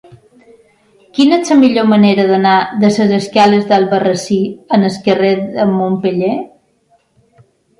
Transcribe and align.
Quina 1.17 1.37
és 1.41 1.51
la 1.53 1.57
millor 1.63 1.85
manera 1.91 2.25
d'anar 2.31 2.55
de 2.85 2.91
les 3.03 3.13
escales 3.19 3.69
d'Albarrasí 3.73 4.41
al 4.79 4.89
carrer 5.09 5.33
de 5.45 5.69
Montpeller? 5.79 6.35